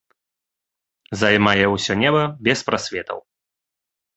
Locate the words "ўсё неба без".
1.75-2.59